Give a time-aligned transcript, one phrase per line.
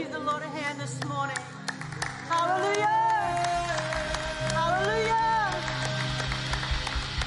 [0.00, 1.36] give the Lord a hand this morning.
[2.26, 2.86] Hallelujah!
[4.56, 5.36] Hallelujah!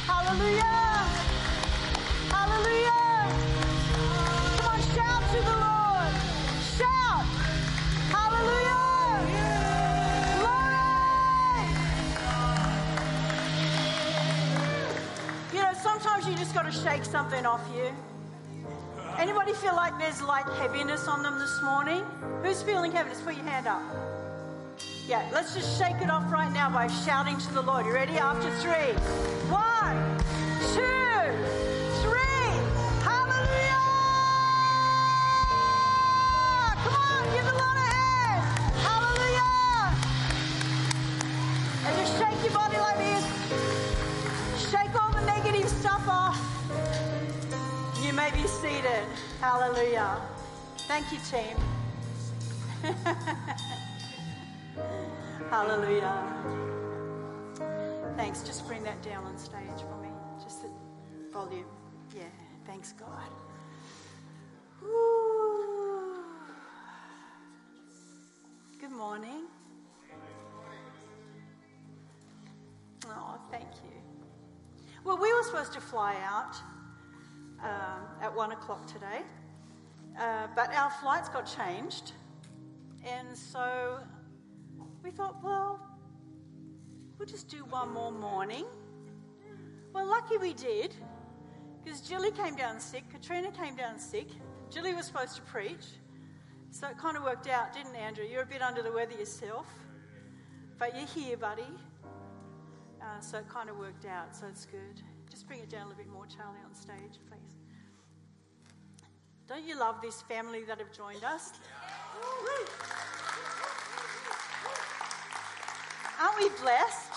[0.10, 0.82] Hallelujah!
[2.34, 3.14] Hallelujah!
[4.58, 6.14] Come on, shout to the Lord.
[6.78, 7.26] Shout!
[8.16, 8.82] Hallelujah!
[15.54, 17.94] You know, sometimes you just got to shake something off you.
[19.24, 22.04] Anybody feel like there's like heaviness on them this morning?
[22.44, 23.22] Who's feeling heaviness?
[23.22, 23.82] Put your hand up.
[25.08, 27.86] Yeah, let's just shake it off right now by shouting to the Lord.
[27.86, 28.18] You ready?
[28.18, 28.92] After three.
[29.50, 30.20] One,
[30.76, 31.03] two,
[48.64, 49.06] seated.
[49.42, 50.22] Hallelujah.
[50.88, 51.58] Thank you, team.
[55.50, 56.24] Hallelujah.
[58.16, 58.42] Thanks.
[58.44, 60.08] Just bring that down on stage for me.
[60.42, 60.70] Just the
[61.34, 61.66] volume.
[62.16, 62.24] Yeah.
[62.66, 63.30] Thanks, God.
[68.80, 69.44] Good morning.
[73.08, 73.92] Oh, thank you.
[75.04, 76.56] Well, we were supposed to fly out
[77.64, 79.22] um, at one o'clock today,
[80.20, 82.12] uh, but our flights got changed,
[83.06, 84.00] and so
[85.04, 85.80] we thought, well,
[87.18, 88.66] we'll just do one more morning.
[89.94, 90.94] Well, lucky we did,
[91.84, 94.28] because Julie came down sick, Katrina came down sick,
[94.70, 95.86] Julie was supposed to preach,
[96.72, 98.26] so it kind of worked out, didn't Andrew?
[98.26, 99.68] You're a bit under the weather yourself,
[100.80, 101.64] but you're here, buddy.
[103.00, 105.02] Uh, so it kind of worked out, so it's good.
[105.34, 107.56] Just bring it down a little bit more, Charlie, on stage, please.
[109.48, 111.54] Don't you love this family that have joined us?
[116.22, 117.14] Aren't we blessed?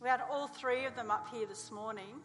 [0.00, 2.22] We had all three of them up here this morning,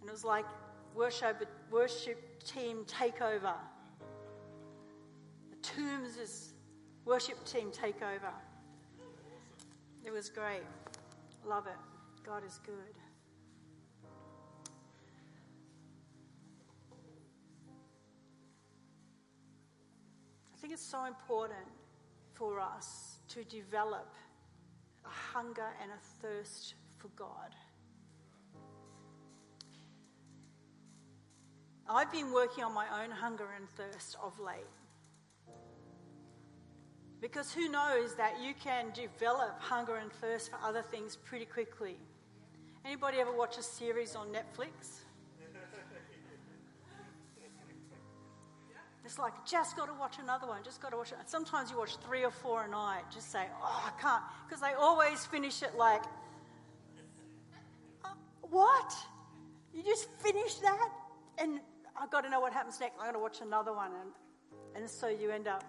[0.00, 0.46] and it was like
[0.92, 3.54] worship, worship team takeover.
[5.50, 6.52] The Tombs' is
[7.04, 8.32] worship team takeover.
[10.04, 10.64] It was great.
[11.46, 11.87] Love it.
[12.28, 12.74] God is good.
[20.52, 21.66] I think it's so important
[22.34, 24.14] for us to develop
[25.06, 27.54] a hunger and a thirst for God.
[31.88, 34.66] I've been working on my own hunger and thirst of late.
[37.22, 41.96] Because who knows that you can develop hunger and thirst for other things pretty quickly.
[42.88, 45.02] Anybody ever watch a series on Netflix?
[49.04, 51.18] It's like, just got to watch another one, just got to watch it.
[51.26, 54.22] Sometimes you watch three or four a night, just say, oh, I can't.
[54.46, 56.02] Because they always finish it like,
[58.06, 58.08] uh,
[58.40, 58.94] what?
[59.74, 60.88] You just finished that?
[61.36, 61.60] And
[61.94, 62.94] I've got to know what happens next.
[62.94, 63.90] I'm going to watch another one.
[64.00, 65.62] And, and so you end up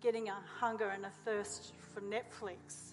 [0.00, 2.89] getting a hunger and a thirst for Netflix.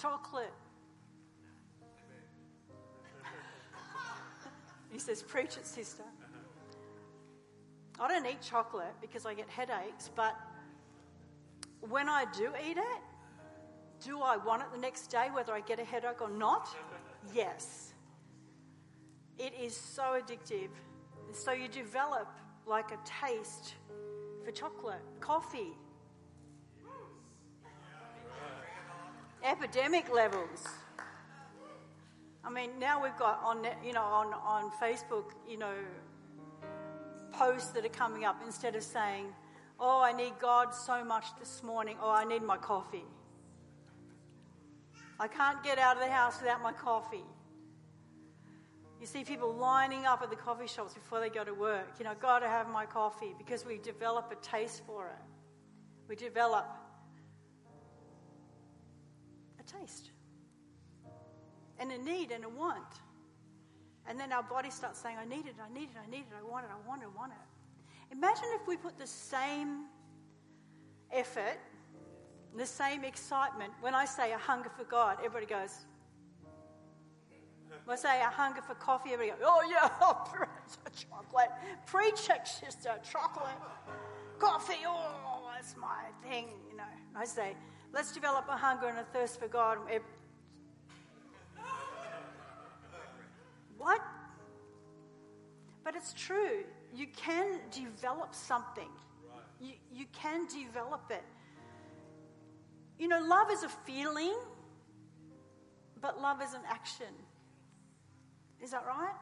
[0.00, 0.52] Chocolate.
[4.92, 6.04] he says, Preach it, sister.
[8.00, 10.36] I don't eat chocolate because I get headaches, but
[11.80, 13.02] when I do eat it,
[14.04, 16.68] do I want it the next day, whether I get a headache or not?
[17.34, 17.92] Yes.
[19.38, 20.70] It is so addictive.
[21.32, 22.28] So you develop
[22.66, 23.74] like a taste
[24.44, 25.72] for chocolate, coffee.
[29.44, 30.66] Epidemic levels.
[32.44, 35.74] I mean, now we've got on, you know, on, on Facebook, you know,
[37.32, 39.26] posts that are coming up instead of saying,
[39.78, 43.04] oh, I need God so much this morning, or I need my coffee.
[45.20, 47.24] I can't get out of the house without my coffee.
[49.00, 51.94] You see people lining up at the coffee shops before they go to work.
[51.98, 55.22] You know, got to have my coffee because we develop a taste for it.
[56.08, 56.66] We develop
[59.68, 60.10] taste
[61.78, 63.00] and a need and a want.
[64.06, 66.34] And then our body starts saying, I need it, I need it, I need it,
[66.38, 68.16] I want it, I want it, I want it.
[68.16, 69.84] Imagine if we put the same
[71.12, 71.58] effort,
[72.56, 73.72] the same excitement.
[73.80, 75.84] When I say a hunger for God, everybody goes,
[77.84, 80.24] when I say a hunger for coffee, everybody goes, oh yeah, oh,
[81.10, 81.50] chocolate.
[81.86, 83.56] Preach it, sister, chocolate.
[84.38, 86.84] Coffee, oh, that's my thing, you know.
[87.14, 87.56] I say,
[87.92, 89.78] let's develop a hunger and a thirst for God.
[89.90, 89.98] Eh,
[93.78, 94.00] what?
[95.84, 96.64] But it's true.
[96.94, 98.88] You can develop something.
[99.60, 101.24] You, you can develop it.
[102.98, 104.36] You know, love is a feeling,
[106.00, 107.06] but love is an action.
[108.60, 109.14] Is that right?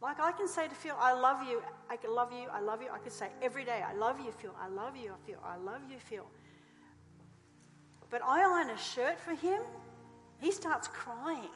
[0.00, 2.82] Like I can say to Phil, I love you, I can love you, I love
[2.82, 2.88] you.
[2.92, 5.80] I could say every day, I love you, Phil, I love you, Phil, I love
[5.90, 6.24] you, Phil.
[8.10, 9.60] But I iron a shirt for him,
[10.40, 11.50] he starts crying.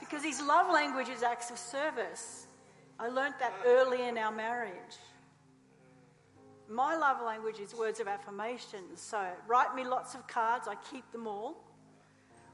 [0.00, 2.46] because his love language is acts of service.
[2.98, 4.98] I learnt that early in our marriage.
[6.68, 8.80] My love language is words of affirmation.
[8.94, 11.64] So write me lots of cards, I keep them all.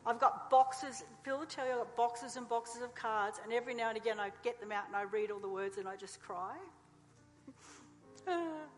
[0.06, 3.52] I've got boxes, Phil will tell you, I've got boxes and boxes of cards, and
[3.52, 5.87] every now and again I get them out and I read all the words and
[5.87, 6.56] I just cry.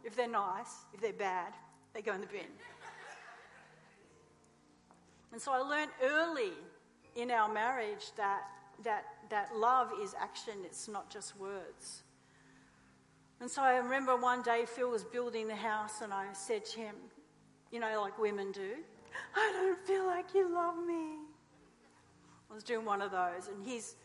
[0.05, 1.55] if they're nice, if they're bad,
[1.95, 2.41] they go in the bin.
[5.33, 6.53] and so I learned early
[7.17, 8.43] in our marriage that,
[8.85, 12.03] that, that love is action, it's not just words.
[13.41, 16.81] And so I remember one day Phil was building the house, and I said to
[16.81, 16.95] him,
[17.71, 18.77] you know, like women do,
[19.35, 21.17] I don't feel like you love me.
[22.51, 23.97] I was doing one of those, and he's,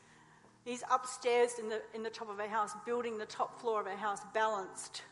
[0.65, 3.87] he's upstairs in the, in the top of our house, building the top floor of
[3.87, 5.03] our house, balanced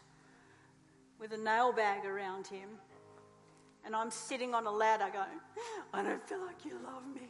[1.19, 2.69] with a nail bag around him.
[3.85, 5.39] And I'm sitting on a ladder going,
[5.93, 7.29] I don't feel like you love me.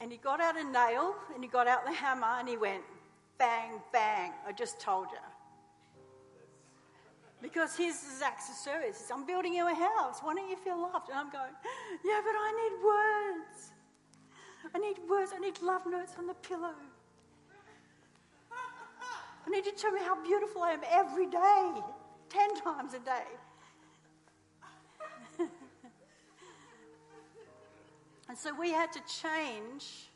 [0.00, 2.82] And he got out a nail and he got out the hammer and he went,
[3.38, 4.32] bang, bang.
[4.46, 5.18] I just told you.
[7.42, 9.10] Because his is acts of service.
[9.12, 10.20] I'm building you a house.
[10.22, 11.10] Why don't you feel loved?
[11.10, 11.52] And I'm going,
[12.04, 13.72] yeah, but I need words.
[14.74, 15.32] I need words.
[15.34, 16.74] I need love notes on the pillow.
[19.46, 21.72] I need you to tell me how beautiful I am every day,
[22.30, 23.24] 10 times a day.
[28.28, 30.08] and so we had to change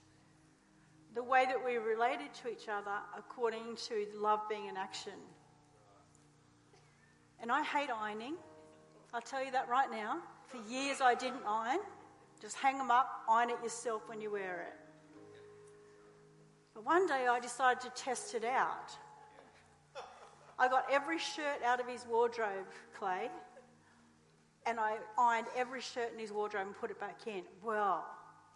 [1.14, 5.12] the way that we related to each other according to love being an action.
[7.40, 8.36] And I hate ironing.
[9.12, 10.18] I'll tell you that right now.
[10.46, 11.80] For years I didn't iron.
[12.40, 14.74] Just hang them up, iron it yourself when you wear it.
[16.72, 18.96] But one day I decided to test it out.
[20.58, 22.66] I got every shirt out of his wardrobe,
[22.98, 23.30] Clay,
[24.66, 27.42] and I ironed every shirt in his wardrobe and put it back in.
[27.62, 28.04] Well,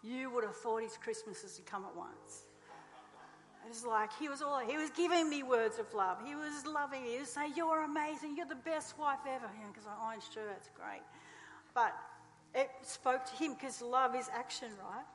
[0.01, 2.45] you would have thought his Christmases had come at once.
[3.65, 6.17] It was like he was all he was giving me words of love.
[6.25, 7.13] He was loving me.
[7.13, 8.35] He was saying, "You're amazing.
[8.35, 11.01] You're the best wife ever." Because I iron shirts, great.
[11.73, 11.95] But
[12.53, 15.05] it spoke to him because love is action, right?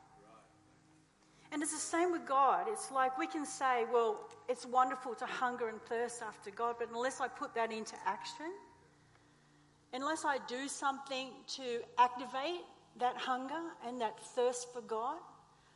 [1.51, 2.67] And it's the same with God.
[2.69, 6.89] It's like we can say, well, it's wonderful to hunger and thirst after God, but
[6.91, 8.53] unless I put that into action,
[9.93, 12.61] unless I do something to activate
[12.99, 15.17] that hunger and that thirst for God,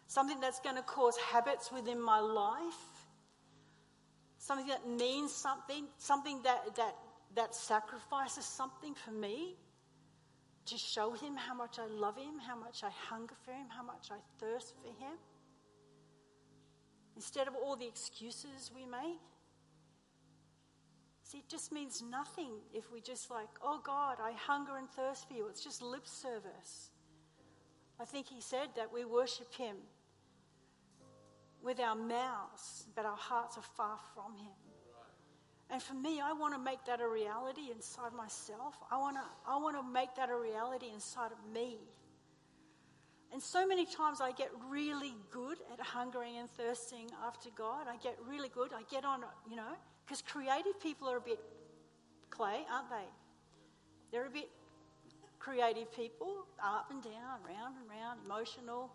[0.06, 3.06] something that's going to cause habits within my life,
[4.38, 6.96] something that means something, something that, that,
[7.34, 9.56] that sacrifices something for me
[10.66, 13.82] to show Him how much I love Him, how much I hunger for Him, how
[13.82, 15.16] much I thirst for Him.
[17.16, 19.20] Instead of all the excuses we make.
[21.22, 25.28] See, it just means nothing if we just like, oh God, I hunger and thirst
[25.28, 25.46] for you.
[25.48, 26.90] It's just lip service.
[28.00, 29.76] I think he said that we worship him
[31.62, 34.52] with our mouths, but our hearts are far from Him.
[35.70, 38.74] And for me, I want to make that a reality inside myself.
[38.90, 41.78] I want to, I want to make that a reality inside of me.
[43.32, 47.86] And so many times I get really good at hungering and thirsting after God.
[47.88, 48.72] I get really good.
[48.74, 49.72] I get on, you know,
[50.04, 51.40] because creative people are a bit
[52.28, 53.08] clay, aren't they?
[54.10, 54.50] They're a bit
[55.38, 58.92] creative people, up and down, round and round, emotional.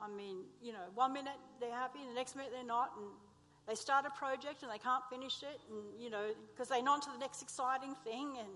[0.00, 3.06] I mean, you know, one minute they're happy, the next minute they're not, and
[3.66, 7.00] they start a project and they can't finish it, and you know, because they're on
[7.00, 8.48] to the next exciting thing, and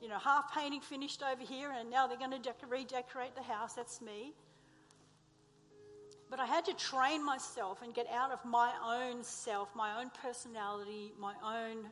[0.00, 3.42] you know, half painting finished over here, and now they're going to dec- redecorate the
[3.42, 3.74] house.
[3.74, 4.34] That's me.
[6.28, 10.10] But I had to train myself and get out of my own self, my own
[10.22, 11.86] personality, my own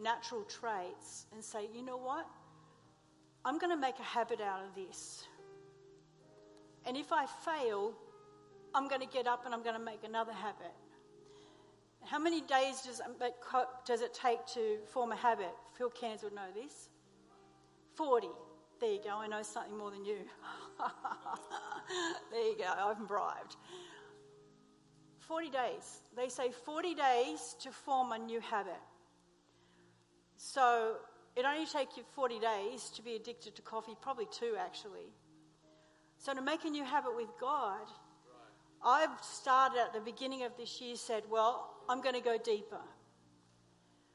[0.00, 2.26] natural traits, and say, you know what?
[3.44, 5.26] I'm going to make a habit out of this.
[6.86, 7.92] And if I fail,
[8.74, 10.72] I'm going to get up and I'm going to make another habit.
[12.04, 13.00] How many days does
[13.86, 15.54] does it take to form a habit?
[15.76, 16.88] Phil Cairns would know this.
[17.96, 18.28] 40.
[18.80, 20.18] There you go, I know something more than you.
[22.30, 23.56] there you go, I'm bribed.
[25.20, 26.00] 40 days.
[26.16, 28.80] They say 40 days to form a new habit.
[30.36, 30.96] So
[31.36, 35.08] it only takes you 40 days to be addicted to coffee, probably two actually.
[36.18, 37.86] So, to make a new habit with God,
[38.82, 42.80] I've started at the beginning of this year, said, Well, I'm going to go deeper.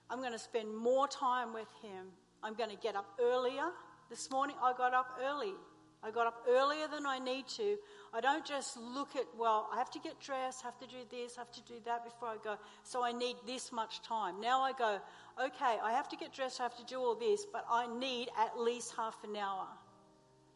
[0.09, 2.07] I'm going to spend more time with Him.
[2.43, 3.69] I'm going to get up earlier.
[4.09, 5.53] This morning I got up early.
[6.01, 7.77] I got up earlier than I need to.
[8.13, 11.35] I don't just look at, well, I have to get dressed, have to do this,
[11.35, 12.55] have to do that before I go.
[12.83, 14.39] So I need this much time.
[14.39, 14.99] Now I go,
[15.39, 18.29] okay, I have to get dressed, I have to do all this, but I need
[18.39, 19.67] at least half an hour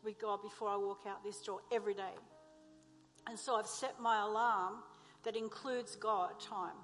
[0.04, 2.16] with God before I walk out this door every day.
[3.28, 4.76] And so I've set my alarm
[5.24, 6.76] that includes God time,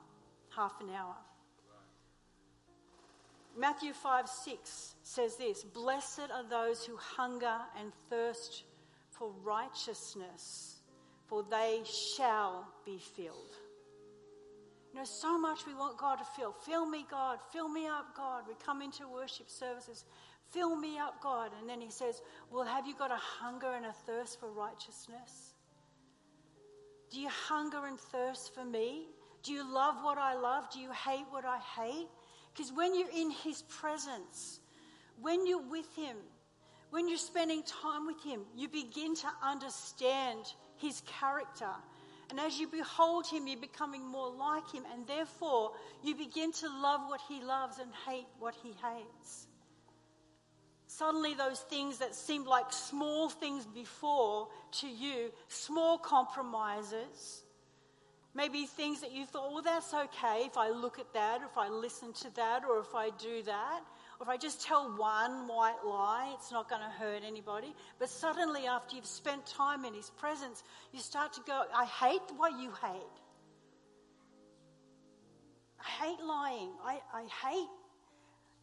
[0.56, 1.16] half an hour.
[3.58, 8.64] Matthew 5 6 says this Blessed are those who hunger and thirst
[9.10, 10.78] for righteousness,
[11.28, 11.82] for they
[12.16, 13.56] shall be filled.
[14.94, 16.52] You know, so much we want God to fill.
[16.52, 17.40] Fill me, God.
[17.52, 18.46] Fill me up, God.
[18.48, 20.06] We come into worship services.
[20.52, 21.52] Fill me up, God.
[21.60, 25.54] And then he says, Well, have you got a hunger and a thirst for righteousness?
[27.12, 29.08] Do you hunger and thirst for me?
[29.44, 30.70] Do you love what I love?
[30.72, 32.08] Do you hate what I hate?
[32.54, 34.60] Because when you're in His presence,
[35.22, 36.18] when you're with Him,
[36.92, 40.40] when you're spending time with Him, you begin to understand
[40.78, 41.70] His character.
[42.30, 44.84] And as you behold Him, you're becoming more like Him.
[44.94, 45.72] And therefore,
[46.04, 49.48] you begin to love what He loves and hate what He hates.
[50.88, 54.48] Suddenly, those things that seemed like small things before
[54.80, 57.44] to you, small compromises,
[58.36, 61.58] Maybe things that you thought, well, that's okay if I look at that, or if
[61.58, 63.82] I listen to that, or if I do that,
[64.20, 67.74] or if I just tell one white lie, it's not going to hurt anybody.
[67.98, 72.22] But suddenly, after you've spent time in His presence, you start to go, I hate
[72.38, 73.18] what you hate.
[75.80, 76.70] I hate lying.
[76.86, 77.70] I, I hate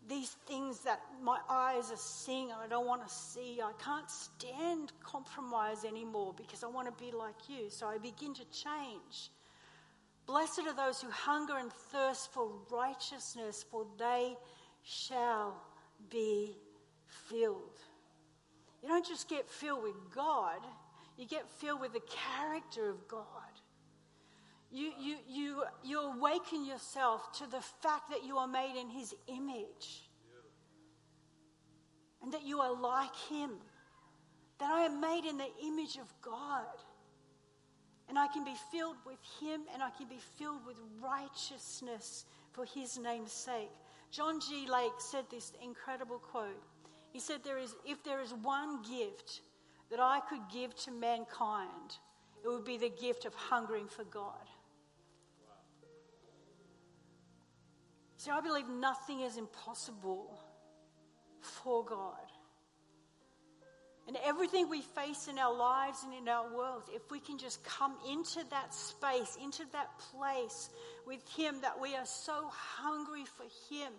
[0.08, 3.60] these things that my eyes are seeing and I don't want to see.
[3.60, 7.70] I can't stand compromise anymore because I want to be like you.
[7.70, 9.30] So I begin to change.
[10.26, 14.36] Blessed are those who hunger and thirst for righteousness, for they
[14.82, 15.62] shall
[16.10, 16.56] be
[17.06, 17.80] filled.
[18.82, 20.60] You don't just get filled with God,
[21.16, 23.22] you get filled with the character of God.
[24.70, 29.14] You, you, you, you awaken yourself to the fact that you are made in His
[29.28, 30.02] image
[32.22, 33.52] and that you are like Him,
[34.58, 36.66] that I am made in the image of God.
[38.08, 42.64] And I can be filled with Him and I can be filled with righteousness for
[42.64, 43.70] His name's sake.
[44.10, 44.66] John G.
[44.70, 46.62] Lake said this incredible quote.
[47.12, 49.40] He said, there is, If there is one gift
[49.90, 51.98] that I could give to mankind,
[52.44, 54.46] it would be the gift of hungering for God.
[58.16, 60.40] See, I believe nothing is impossible
[61.40, 62.25] for God.
[64.08, 67.64] And everything we face in our lives and in our world, if we can just
[67.64, 70.70] come into that space, into that place
[71.06, 73.92] with Him, that we are so hungry for Him,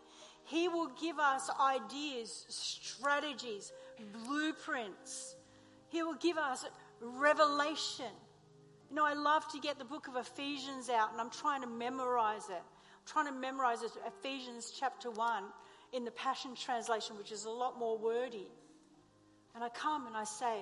[0.45, 3.73] He will give us ideas, strategies,
[4.23, 5.35] blueprints.
[5.89, 6.65] He will give us
[7.01, 8.05] revelation.
[8.89, 11.67] You know, I love to get the book of Ephesians out and I'm trying to
[11.67, 12.63] memorize it.
[12.63, 15.43] I'm trying to memorize Ephesians chapter 1
[15.91, 18.47] in the Passion Translation, which is a lot more wordy.
[19.57, 20.59] And I come and I say,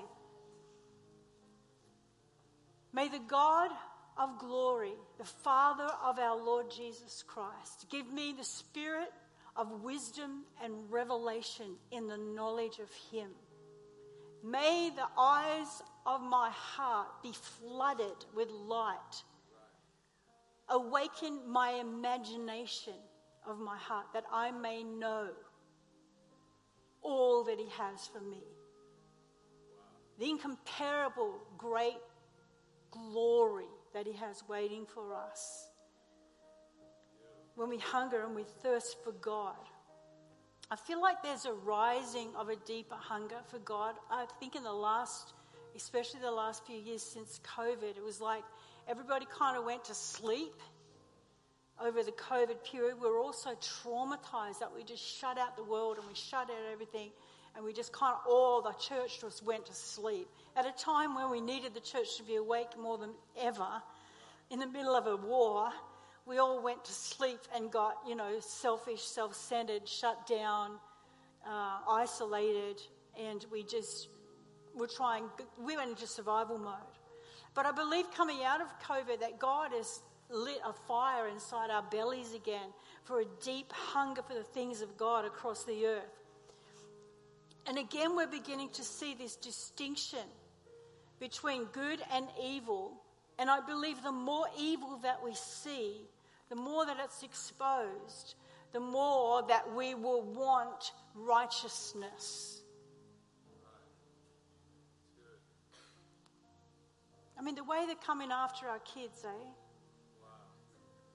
[2.93, 3.69] May the God
[4.17, 9.11] of glory, the Father of our Lord Jesus Christ, give me the spirit
[9.57, 13.31] of wisdom and revelation in the knowledge of Him.
[14.41, 19.23] May the eyes of my heart be flooded with light.
[20.69, 22.93] Awaken my imagination
[23.45, 25.31] of my heart that I may know
[27.01, 28.54] all that He has for me
[30.19, 31.97] the incomparable great
[32.91, 35.69] glory that He has waiting for us.
[37.55, 39.55] When we hunger and we thirst for God,
[40.71, 43.95] I feel like there's a rising of a deeper hunger for God.
[44.09, 45.33] I think in the last,
[45.75, 48.43] especially the last few years since COVID, it was like
[48.87, 50.55] everybody kind of went to sleep
[51.79, 52.95] over the COVID period.
[53.01, 56.71] We were also traumatized that we just shut out the world and we shut out
[56.71, 57.11] everything
[57.55, 60.27] and we just kind of, all the church just went to sleep.
[60.55, 63.81] At a time when we needed the church to be awake more than ever,
[64.49, 65.69] in the middle of a war,
[66.25, 70.71] we all went to sleep and got, you know, selfish, self centered, shut down,
[71.47, 72.81] uh, isolated,
[73.19, 74.09] and we just
[74.73, 75.23] were trying,
[75.63, 76.75] we went into survival mode.
[77.53, 81.83] But I believe coming out of COVID that God has lit a fire inside our
[81.83, 86.24] bellies again for a deep hunger for the things of God across the earth.
[87.67, 90.27] And again, we're beginning to see this distinction
[91.19, 93.01] between good and evil
[93.37, 96.01] And I believe the more evil that we see,
[96.49, 98.35] the more that it's exposed,
[98.71, 102.61] the more that we will want righteousness.
[107.37, 109.47] I mean, the way they're coming after our kids, eh?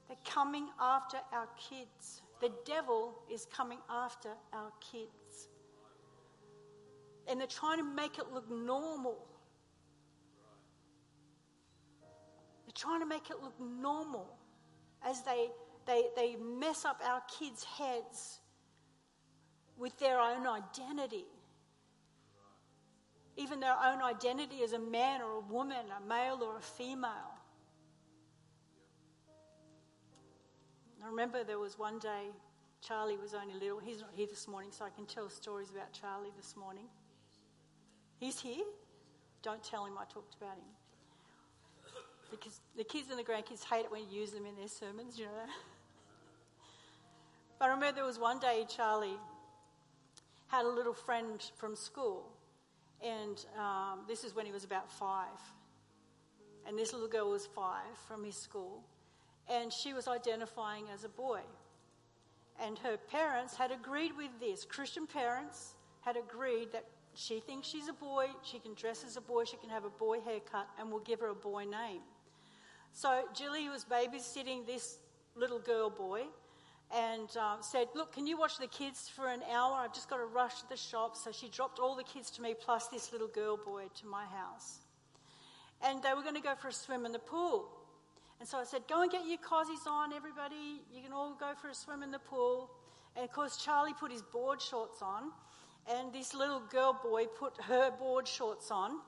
[0.08, 2.22] They're coming after our kids.
[2.40, 5.19] The devil is coming after our kids.
[7.30, 9.16] And they're trying to make it look normal.
[12.66, 14.36] They're trying to make it look normal
[15.06, 15.50] as they,
[15.86, 18.40] they, they mess up our kids' heads
[19.78, 21.24] with their own identity.
[23.36, 27.32] Even their own identity as a man or a woman, a male or a female.
[31.02, 32.26] I remember there was one day,
[32.82, 33.78] Charlie was only little.
[33.78, 36.86] He's not here this morning, so I can tell stories about Charlie this morning.
[38.20, 38.64] He's here.
[39.42, 40.70] Don't tell him I talked about him.
[42.30, 45.18] Because the kids and the grandkids hate it when you use them in their sermons,
[45.18, 45.30] you know?
[47.58, 49.18] But I remember there was one day Charlie
[50.48, 52.30] had a little friend from school,
[53.02, 55.40] and um, this is when he was about five.
[56.66, 58.84] And this little girl was five from his school,
[59.48, 61.40] and she was identifying as a boy.
[62.62, 64.66] And her parents had agreed with this.
[64.66, 69.20] Christian parents had agreed that she thinks she's a boy, she can dress as a
[69.20, 72.00] boy, she can have a boy haircut, and we'll give her a boy name.
[72.92, 74.98] So Julie was babysitting this
[75.36, 76.22] little girl boy
[76.94, 79.76] and uh, said, Look, can you watch the kids for an hour?
[79.76, 81.16] I've just got to rush to the shop.
[81.16, 84.24] So she dropped all the kids to me, plus this little girl boy, to my
[84.24, 84.78] house.
[85.82, 87.70] And they were going to go for a swim in the pool.
[88.40, 90.82] And so I said, Go and get your cozies on, everybody.
[90.92, 92.70] You can all go for a swim in the pool.
[93.16, 95.30] And of course, Charlie put his board shorts on,
[95.88, 99.00] and this little girl boy put her board shorts on.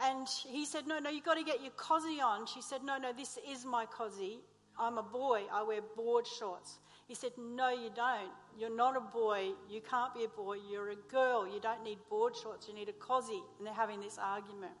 [0.00, 2.46] And he said, No, no, you've got to get your cozy on.
[2.46, 4.40] She said, No, no, this is my cozy.
[4.78, 5.42] I'm a boy.
[5.52, 6.78] I wear board shorts.
[7.06, 8.30] He said, No, you don't.
[8.58, 9.50] You're not a boy.
[9.70, 10.56] You can't be a boy.
[10.70, 11.46] You're a girl.
[11.46, 12.68] You don't need board shorts.
[12.68, 13.42] You need a cozy.
[13.58, 14.72] And they're having this argument.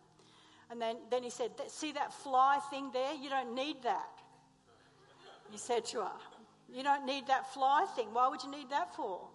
[0.70, 3.14] And then, then he said, See that fly thing there?
[3.14, 4.08] You don't need that.
[5.50, 6.12] He said to her,
[6.72, 8.08] You don't need that fly thing.
[8.12, 9.28] Why would you need that for?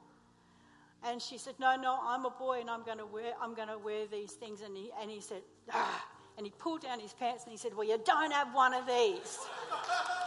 [1.06, 3.68] And she said, No, no, I'm a boy and I'm going to wear, I'm going
[3.68, 4.62] to wear these things.
[4.62, 6.06] And he, and he said, Ah.
[6.38, 8.86] And he pulled down his pants and he said, Well, you don't have one of
[8.86, 9.40] these.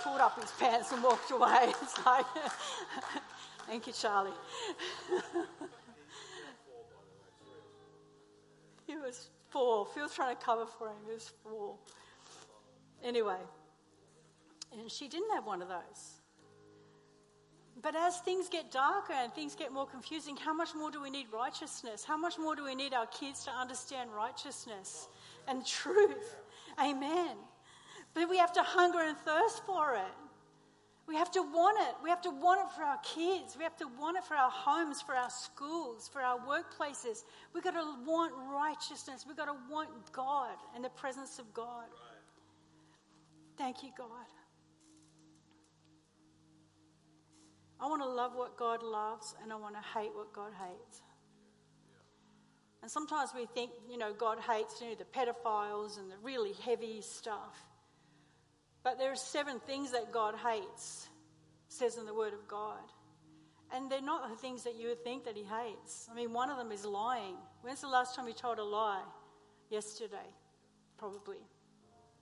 [0.03, 1.73] Pulled up his pants and walked away.
[1.83, 2.27] It's like,
[3.67, 4.33] Thank you, Charlie.
[8.87, 9.87] he was four.
[9.87, 10.97] Phil's trying to cover for him.
[11.07, 11.77] He was four.
[13.05, 13.39] Anyway,
[14.73, 16.20] and she didn't have one of those.
[17.83, 21.11] But as things get darker and things get more confusing, how much more do we
[21.11, 22.05] need righteousness?
[22.05, 25.09] How much more do we need our kids to understand righteousness
[25.49, 26.37] and truth?
[26.79, 27.37] Amen.
[28.13, 30.15] But we have to hunger and thirst for it.
[31.07, 31.95] We have to want it.
[32.05, 33.57] We have to want it for our kids.
[33.57, 37.25] We have to want it for our homes, for our schools, for our workplaces.
[37.53, 39.25] We've got to want righteousness.
[39.27, 41.87] We've got to want God and the presence of God.
[43.57, 44.07] Thank you, God.
[47.81, 51.01] I want to love what God loves and I want to hate what God hates.
[52.83, 56.53] And sometimes we think, you know, God hates you know, the pedophiles and the really
[56.65, 57.57] heavy stuff.
[58.83, 61.09] But there are seven things that God hates,
[61.69, 62.81] says in the Word of God.
[63.73, 66.09] And they're not the things that you would think that He hates.
[66.11, 67.37] I mean, one of them is lying.
[67.63, 69.05] When's the last time you told a lie?
[69.69, 70.17] Yesterday,
[70.99, 71.39] probably.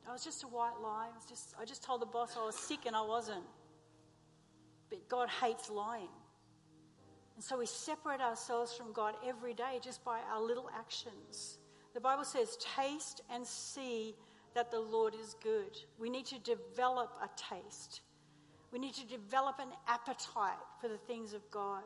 [0.08, 1.08] I was just a white lie.
[1.12, 3.44] I, was just, I just told the boss I was sick and I wasn't.
[4.90, 6.08] But God hates lying.
[7.36, 11.58] And so we separate ourselves from God every day just by our little actions.
[11.94, 14.14] The Bible says, taste and see
[14.54, 15.76] that the Lord is good.
[15.98, 18.00] We need to develop a taste.
[18.72, 21.84] We need to develop an appetite for the things of God.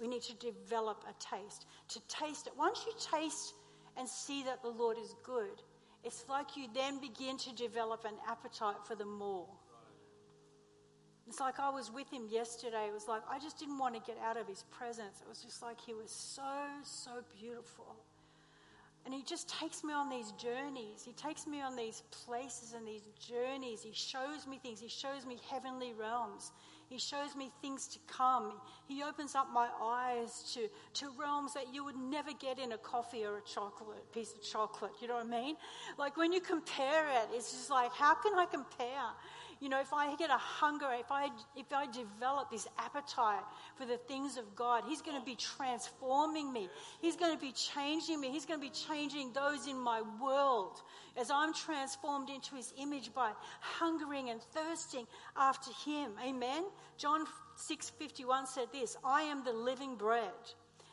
[0.00, 1.66] We need to develop a taste.
[1.88, 2.52] To taste it.
[2.56, 3.54] Once you taste
[3.96, 5.62] and see that the Lord is good,
[6.04, 9.48] it's like you then begin to develop an appetite for the more.
[11.28, 12.86] It's like I was with him yesterday.
[12.88, 15.20] It was like I just didn't want to get out of his presence.
[15.22, 16.42] It was just like he was so,
[16.82, 17.96] so beautiful.
[19.04, 21.02] And he just takes me on these journeys.
[21.04, 23.82] He takes me on these places and these journeys.
[23.82, 24.80] He shows me things.
[24.80, 26.52] He shows me heavenly realms.
[26.88, 28.52] He shows me things to come.
[28.86, 30.68] He opens up my eyes to,
[31.00, 34.42] to realms that you would never get in a coffee or a chocolate, piece of
[34.42, 34.92] chocolate.
[35.00, 35.56] You know what I mean?
[35.98, 39.08] Like when you compare it, it's just like, how can I compare?
[39.62, 43.44] You know, if I get a hunger, if I, if I develop this appetite
[43.76, 46.68] for the things of God, He's going to be transforming me.
[47.00, 48.32] He's going to be changing me.
[48.32, 50.82] He's going to be changing those in my world
[51.16, 56.10] as I'm transformed into His image by hungering and thirsting after Him.
[56.26, 56.64] Amen.
[56.98, 57.24] John
[57.56, 60.34] 6:51 said this, "I am the living bread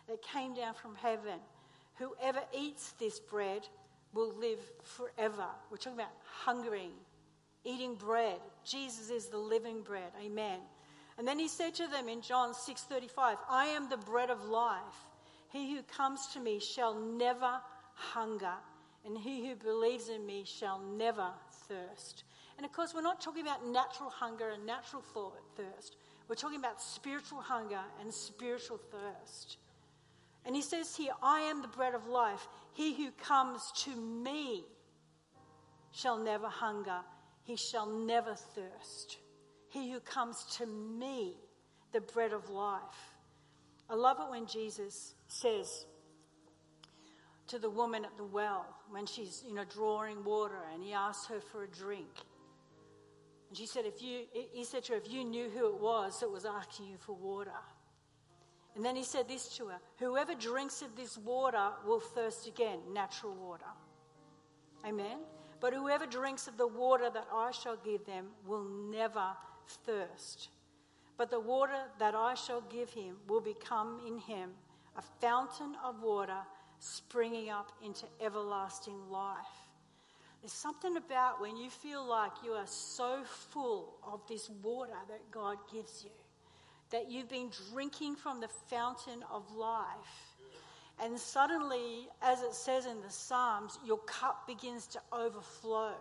[0.07, 1.39] that came down from heaven.
[1.95, 3.67] Whoever eats this bread
[4.13, 6.13] will live forever." We're talking about
[6.45, 6.91] hungering
[7.63, 8.39] eating bread.
[8.63, 10.11] Jesus is the living bread.
[10.21, 10.59] Amen.
[11.17, 15.07] And then he said to them in John 6:35, "I am the bread of life.
[15.49, 17.61] He who comes to me shall never
[17.93, 18.57] hunger,
[19.03, 21.33] and he who believes in me shall never
[21.67, 22.23] thirst."
[22.57, 25.01] And of course, we're not talking about natural hunger and natural
[25.55, 25.95] thirst.
[26.27, 29.57] We're talking about spiritual hunger and spiritual thirst.
[30.45, 32.47] And he says here, I am the bread of life.
[32.73, 34.65] He who comes to me
[35.91, 37.03] shall never hunger,
[37.43, 39.17] he shall never thirst.
[39.69, 41.35] He who comes to me,
[41.91, 43.13] the bread of life.
[43.89, 45.85] I love it when Jesus says
[47.47, 51.27] to the woman at the well when she's, you know, drawing water and he asks
[51.27, 52.09] her for a drink.
[53.49, 56.19] And she said, if you, he said to her, if you knew who it was
[56.19, 57.51] that was asking you for water.
[58.75, 62.79] And then he said this to her Whoever drinks of this water will thirst again,
[62.93, 63.65] natural water.
[64.85, 65.17] Amen?
[65.59, 69.35] But whoever drinks of the water that I shall give them will never
[69.85, 70.49] thirst.
[71.17, 74.51] But the water that I shall give him will become in him
[74.95, 76.39] a fountain of water
[76.79, 79.35] springing up into everlasting life.
[80.41, 85.29] There's something about when you feel like you are so full of this water that
[85.31, 86.11] God gives you,
[86.91, 90.28] that you've been drinking from the fountain of life
[91.01, 95.93] and suddenly, as it says in the Psalms, your cup begins to overflow.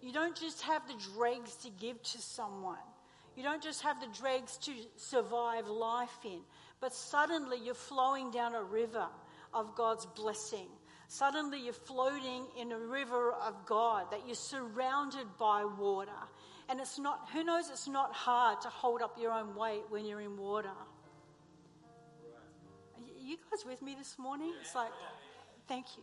[0.00, 2.76] You don't just have the dregs to give to someone.
[3.36, 6.40] You don't just have the dregs to survive life in,
[6.80, 9.06] but suddenly you're flowing down a river
[9.54, 10.68] of God's blessing.
[11.08, 16.10] Suddenly you're floating in a river of God, that you're surrounded by water.
[16.68, 20.04] And it's not, who knows, it's not hard to hold up your own weight when
[20.04, 20.70] you're in water
[23.22, 24.52] you guys with me this morning?
[24.60, 24.92] It's like,
[25.68, 26.02] thank you.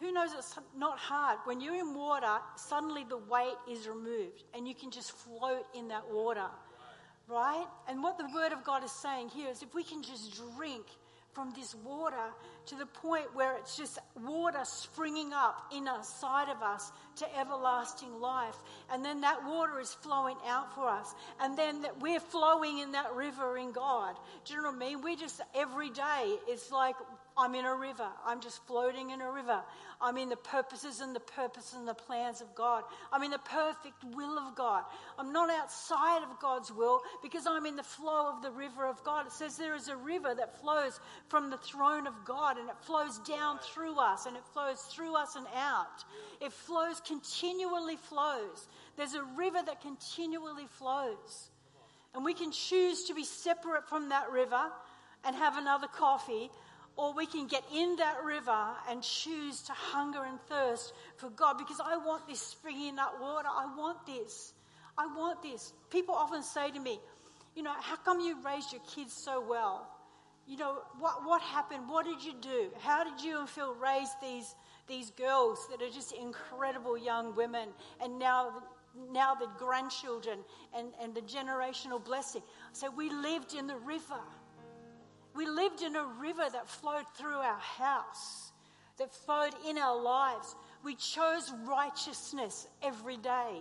[0.00, 1.38] Who knows it's not hard?
[1.44, 5.88] When you're in water, suddenly the weight is removed and you can just float in
[5.88, 6.48] that water,
[7.28, 7.66] right?
[7.88, 10.86] And what the Word of God is saying here is if we can just drink
[11.36, 12.32] from this water
[12.64, 18.56] to the point where it's just water springing up inside of us to everlasting life.
[18.90, 21.14] And then that water is flowing out for us.
[21.38, 24.16] And then that we're flowing in that river in God.
[24.46, 25.02] Do you know what I mean?
[25.02, 26.96] We just, every day, it's like
[27.38, 28.08] I'm in a river.
[28.24, 29.60] I'm just floating in a river.
[30.00, 32.84] I'm in the purposes and the purpose and the plans of God.
[33.12, 34.84] I'm in the perfect will of God.
[35.18, 39.04] I'm not outside of God's will because I'm in the flow of the river of
[39.04, 39.26] God.
[39.26, 42.78] It says there is a river that flows from the throne of God and it
[42.82, 46.04] flows down through us and it flows through us and out.
[46.40, 48.66] It flows, continually flows.
[48.96, 51.50] There's a river that continually flows.
[52.14, 54.70] And we can choose to be separate from that river
[55.24, 56.50] and have another coffee
[56.96, 61.58] or we can get in that river and choose to hunger and thirst for God
[61.58, 63.48] because I want this springing up water.
[63.50, 64.54] I want this.
[64.96, 65.74] I want this.
[65.90, 66.98] People often say to me,
[67.54, 69.90] you know, how come you raised your kids so well?
[70.46, 71.88] You know, what, what happened?
[71.88, 72.70] What did you do?
[72.80, 74.54] How did you and Phil raise these,
[74.86, 77.68] these girls that are just incredible young women
[78.02, 78.62] and now,
[79.10, 80.38] now the grandchildren
[80.74, 82.42] and, and the generational blessing?
[82.72, 84.20] So we lived in the river.
[85.36, 88.52] We lived in a river that flowed through our house,
[88.98, 90.54] that flowed in our lives.
[90.82, 93.60] We chose righteousness every day,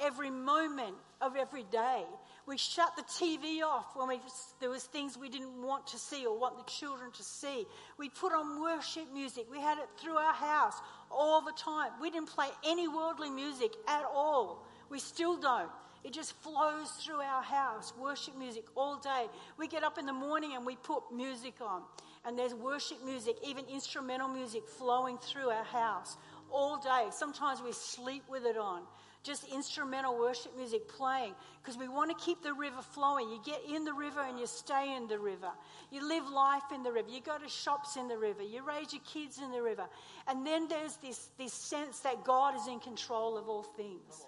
[0.00, 2.04] every moment of every day.
[2.46, 4.20] We shut the TV off when we,
[4.60, 7.66] there was things we didn't want to see or want the children to see.
[7.98, 9.46] We put on worship music.
[9.50, 11.90] We had it through our house all the time.
[12.00, 14.64] We didn't play any worldly music at all.
[14.88, 15.70] We still don't.
[16.06, 19.26] It just flows through our house, worship music all day.
[19.58, 21.82] We get up in the morning and we put music on,
[22.24, 26.16] and there's worship music, even instrumental music flowing through our house
[26.48, 27.08] all day.
[27.10, 28.82] Sometimes we sleep with it on,
[29.24, 33.28] just instrumental worship music playing because we want to keep the river flowing.
[33.28, 35.50] You get in the river and you stay in the river.
[35.90, 37.08] You live life in the river.
[37.10, 38.44] You go to shops in the river.
[38.44, 39.88] You raise your kids in the river.
[40.28, 44.24] And then there's this, this sense that God is in control of all things.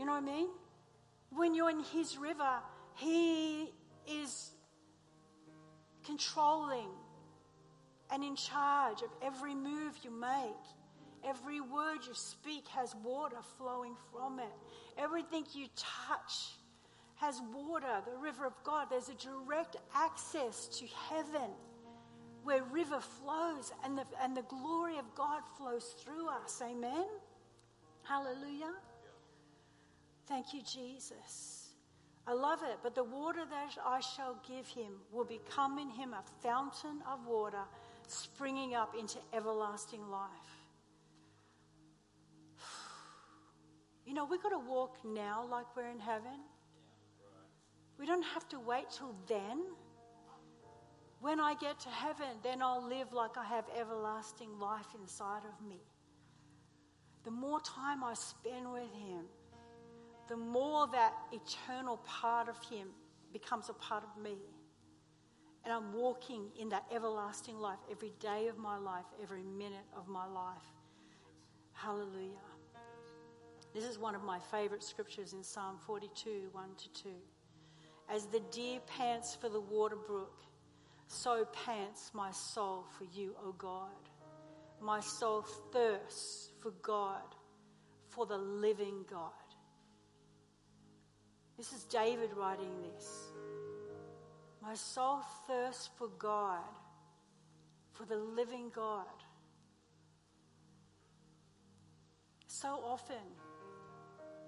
[0.00, 0.48] You know what I mean?
[1.28, 2.54] When you're in His river,
[2.94, 3.70] He
[4.08, 4.52] is
[6.06, 6.88] controlling
[8.10, 10.64] and in charge of every move you make.
[11.22, 14.54] Every word you speak has water flowing from it.
[14.96, 16.54] Everything you touch
[17.16, 18.86] has water, the river of God.
[18.90, 21.50] There's a direct access to heaven
[22.42, 26.62] where river flows and the, and the glory of God flows through us.
[26.64, 27.04] Amen?
[28.02, 28.72] Hallelujah.
[30.30, 31.70] Thank you, Jesus.
[32.24, 32.78] I love it.
[32.84, 37.26] But the water that I shall give him will become in him a fountain of
[37.26, 37.64] water
[38.06, 40.30] springing up into everlasting life.
[44.06, 46.40] You know, we've got to walk now like we're in heaven.
[47.98, 49.62] We don't have to wait till then.
[51.20, 55.64] When I get to heaven, then I'll live like I have everlasting life inside of
[55.64, 55.80] me.
[57.24, 59.26] The more time I spend with Him,
[60.30, 62.86] the more that eternal part of Him
[63.32, 64.36] becomes a part of me.
[65.64, 70.06] And I'm walking in that everlasting life every day of my life, every minute of
[70.06, 70.62] my life.
[71.72, 72.46] Hallelujah.
[73.74, 77.08] This is one of my favorite scriptures in Psalm 42 1 to 2.
[78.08, 80.42] As the deer pants for the water brook,
[81.08, 83.88] so pants my soul for you, O God.
[84.80, 87.34] My soul thirsts for God,
[88.08, 89.32] for the living God.
[91.60, 93.32] This is David writing this.
[94.62, 96.64] My soul thirsts for God,
[97.92, 99.04] for the living God.
[102.46, 103.26] So often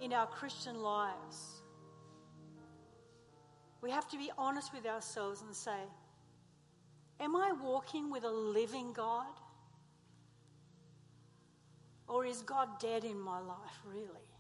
[0.01, 1.61] in our Christian lives,
[3.83, 5.83] we have to be honest with ourselves and say,
[7.20, 9.35] Am I walking with a living God?
[12.09, 14.32] Or is God dead in my life, really?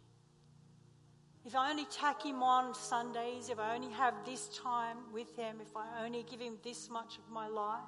[1.44, 5.58] If I only tack him on Sundays, if I only have this time with him,
[5.60, 7.80] if I only give him this much of my life,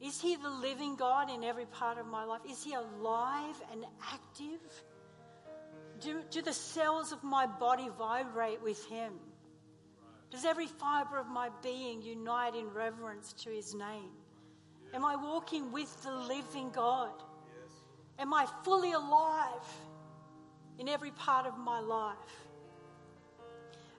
[0.00, 2.42] is he the living God in every part of my life?
[2.48, 4.60] Is he alive and active?
[6.00, 9.14] Do, do the cells of my body vibrate with him?
[10.30, 14.10] Does every fiber of my being unite in reverence to his name?
[14.94, 17.12] Am I walking with the living God?
[18.18, 19.64] Am I fully alive
[20.78, 22.16] in every part of my life?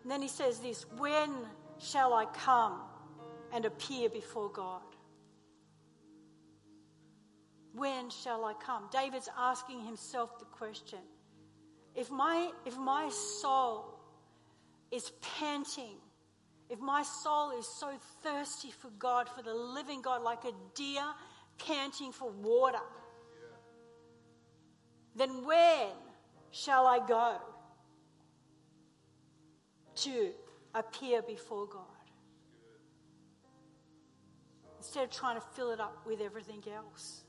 [0.04, 1.34] And then he says this When
[1.78, 2.82] shall I come
[3.54, 4.82] and appear before God?
[7.74, 8.89] When shall I come?
[8.92, 11.00] David's asking himself the question
[11.96, 14.00] if my, if my soul
[14.92, 15.98] is panting
[16.70, 21.04] if my soul is so thirsty for God, for the living God, like a deer
[21.58, 22.78] panting for water,
[25.15, 25.89] then when
[26.52, 27.38] shall I go
[29.96, 30.32] to
[30.74, 31.84] appear before God?
[34.78, 37.24] Instead of trying to fill it up with everything else.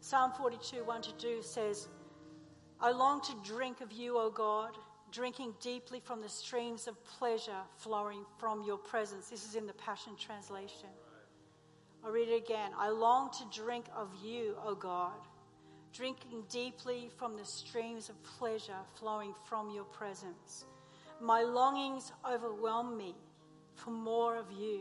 [0.00, 1.88] Psalm 42, 1 to 2 says,
[2.80, 4.76] I long to drink of you, O God
[5.14, 9.28] drinking deeply from the streams of pleasure flowing from your presence.
[9.28, 10.88] This is in the Passion Translation.
[12.04, 12.72] I'll read it again.
[12.76, 15.12] I long to drink of you, O God,
[15.94, 20.64] drinking deeply from the streams of pleasure flowing from your presence.
[21.20, 23.14] My longings overwhelm me
[23.76, 24.80] for more of you.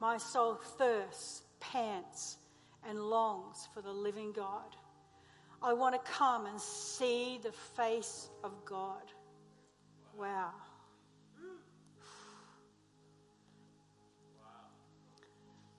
[0.00, 2.36] My soul thirsts, pants,
[2.86, 4.76] and longs for the living God.
[5.62, 9.12] I want to come and see the face of God.
[10.18, 10.50] Wow.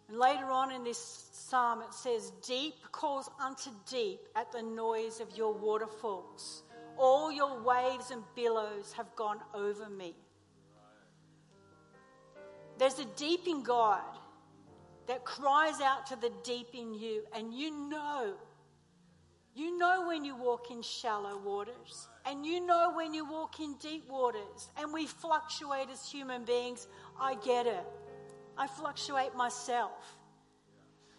[0.08, 5.20] And later on in this psalm, it says, Deep calls unto deep at the noise
[5.20, 6.64] of your waterfalls.
[6.98, 10.16] All your waves and billows have gone over me.
[12.78, 14.02] There's a deep in God
[15.08, 18.36] that cries out to the deep in you, and you know
[19.56, 23.76] you know when you walk in shallow waters, and you know when you walk in
[23.76, 26.88] deep waters, and we fluctuate as human beings.
[27.20, 27.86] I get it.
[28.58, 30.18] I fluctuate myself.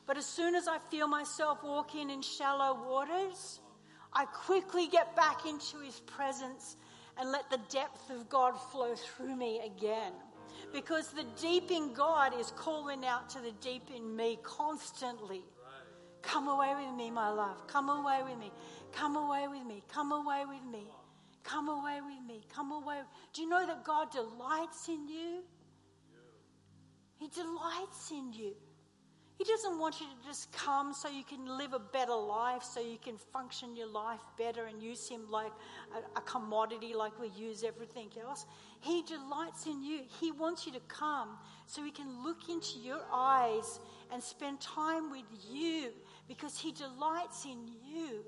[0.07, 3.61] But as soon as I feel myself walking in shallow waters,
[4.13, 6.77] I quickly get back into His presence
[7.19, 10.13] and let the depth of God flow through me again.
[10.73, 15.43] Because the deep in God is calling out to the deep in me constantly.
[16.23, 17.67] Come away with me, my love.
[17.67, 18.51] Come away with me.
[18.93, 19.83] Come away with me.
[19.89, 20.87] Come away with me.
[21.43, 22.41] Come away with me.
[22.53, 23.01] Come away.
[23.33, 25.43] Do you know that God delights in you?
[27.19, 28.55] He delights in you.
[29.39, 32.81] He doesn't want you to just come so you can live a better life, so
[32.81, 35.51] you can function your life better and use Him like
[35.93, 38.47] a, a, commodity, like we use everything else.
[38.81, 40.03] He delights in you.
[40.21, 41.31] He wants you to come
[41.67, 43.81] so He can look into your eyes
[44.13, 45.91] and spend time with you
[46.29, 48.25] because He delights in you.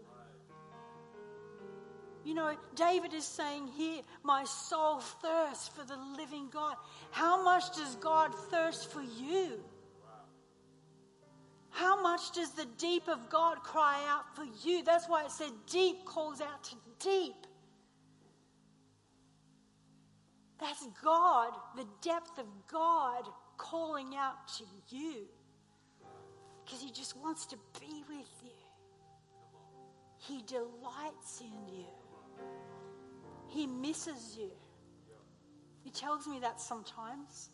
[2.26, 6.74] You know, David is saying here, My soul thirsts for the living God.
[7.12, 9.60] How much does God thirst for you?
[11.70, 14.82] How much does the deep of God cry out for you?
[14.82, 17.46] That's why it said deep calls out to deep.
[20.58, 25.26] That's God, the depth of God calling out to you.
[26.64, 28.50] Because He just wants to be with you.
[30.18, 31.86] He delights in you.
[33.48, 34.50] He misses you.
[35.82, 37.50] He tells me that sometimes.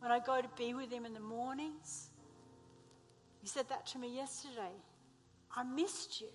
[0.00, 2.10] When I go to be with Him in the mornings,
[3.40, 4.72] He said that to me yesterday.
[5.54, 6.28] I missed you.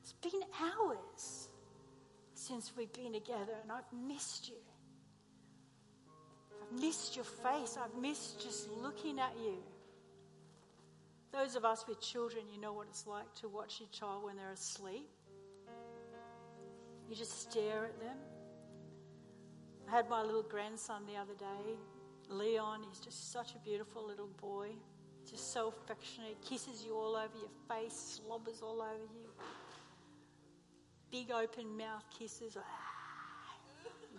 [0.00, 1.48] It's been hours
[2.34, 4.54] since we've been together, and I've missed you.
[6.62, 7.76] I've missed your face.
[7.82, 9.56] I've missed just looking at you.
[11.32, 14.36] Those of us with children, you know what it's like to watch your child when
[14.36, 15.08] they're asleep.
[17.08, 18.16] You just stare at them.
[19.88, 21.76] I had my little grandson the other day,
[22.28, 22.82] Leon.
[22.88, 24.70] He's just such a beautiful little boy,
[25.30, 26.36] just so affectionate.
[26.42, 29.30] Kisses you all over your face, slobbers all over you
[31.16, 32.56] big open mouth kisses.
[32.58, 33.56] Ah,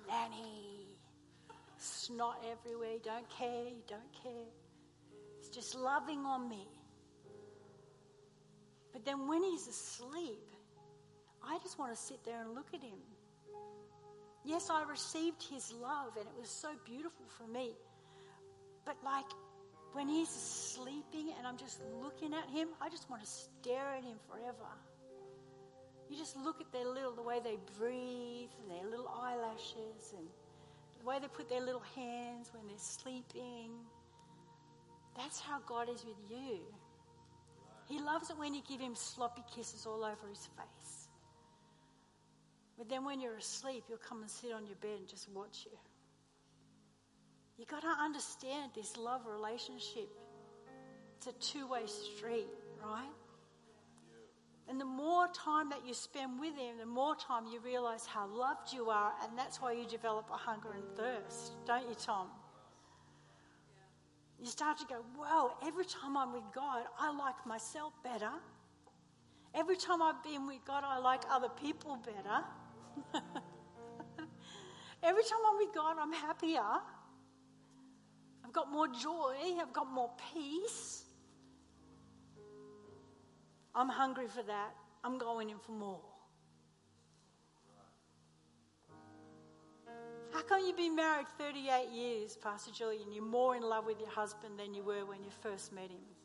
[0.08, 0.98] nanny.
[1.78, 2.94] Snot everywhere.
[2.94, 3.66] You don't care.
[3.66, 4.50] You don't care.
[5.40, 6.68] He's just loving on me.
[8.94, 10.50] But then when he's asleep,
[11.48, 13.00] I just want to sit there and look at him.
[14.44, 17.72] Yes, I received his love and it was so beautiful for me.
[18.86, 19.26] But like
[19.94, 24.04] when he's sleeping and I'm just looking at him, I just want to stare at
[24.04, 24.70] him forever.
[26.10, 30.26] You just look at their little, the way they breathe, and their little eyelashes, and
[31.00, 33.72] the way they put their little hands when they're sleeping.
[35.18, 36.60] That's how God is with you.
[37.90, 40.77] He loves it when you give him sloppy kisses all over his face.
[42.78, 45.66] But then when you're asleep, he'll come and sit on your bed and just watch
[45.66, 45.78] you.
[47.58, 50.10] You've got to understand this love relationship.
[51.18, 52.48] It's a two way street,
[52.84, 53.10] right?
[54.70, 58.28] And the more time that you spend with Him, the more time you realize how
[58.28, 62.28] loved you are, and that's why you develop a hunger and thirst, don't you, Tom?
[64.40, 68.32] You start to go, Whoa, every time I'm with God, I like myself better.
[69.56, 72.44] Every time I've been with God, I like other people better.
[75.04, 76.62] every time I'm with God, I'm happier.
[78.44, 81.04] I've got more joy, I've got more peace.
[83.76, 84.72] I'm hungry for that.
[85.04, 86.02] I'm going in for more.
[90.34, 93.12] How come you've been married 38 years, Pastor Julian?
[93.12, 96.17] you're more in love with your husband than you were when you first met him?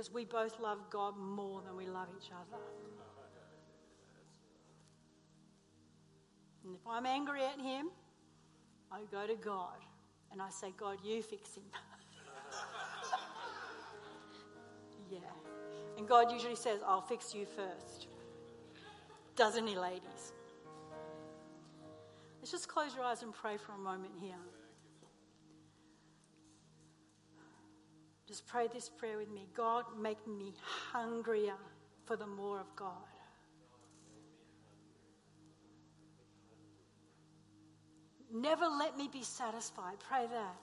[0.00, 2.62] Because we both love God more than we love each other.
[6.64, 7.90] And if I'm angry at him,
[8.90, 9.76] I go to God
[10.32, 11.64] and I say, God, you fix him.
[15.10, 15.18] Yeah.
[15.98, 18.06] And God usually says, I'll fix you first.
[19.34, 20.32] Doesn't he, ladies?
[22.38, 24.38] Let's just close your eyes and pray for a moment here.
[28.30, 30.54] Just pray this prayer with me God, make me
[30.92, 31.56] hungrier
[32.04, 32.92] for the more of God.
[38.32, 39.96] Never let me be satisfied.
[40.08, 40.56] Pray that.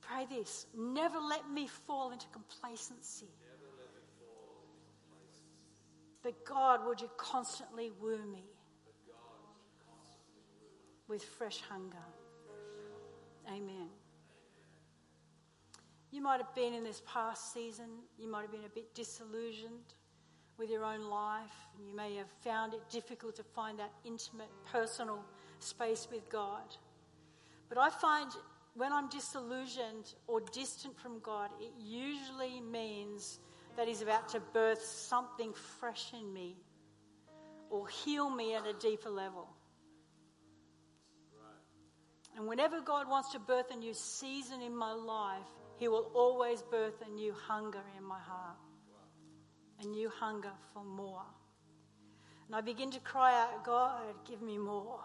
[0.00, 3.28] Pray this never let me fall into complacency.
[6.22, 8.44] But God, would you constantly woo me
[11.06, 11.98] with fresh hunger?
[13.46, 13.90] Amen.
[16.10, 17.86] You might have been in this past season,
[18.18, 19.94] you might have been a bit disillusioned
[20.56, 24.48] with your own life, and you may have found it difficult to find that intimate,
[24.72, 25.22] personal
[25.58, 26.76] space with God.
[27.68, 28.30] But I find
[28.74, 33.38] when I'm disillusioned or distant from God, it usually means
[33.76, 36.56] that He's about to birth something fresh in me
[37.70, 39.48] or heal me at a deeper level.
[42.36, 45.46] And whenever God wants to birth a new season in my life,
[45.78, 48.56] He will always birth a new hunger in my heart,
[49.80, 51.22] a new hunger for more.
[52.46, 55.00] And I begin to cry out, God, give me more.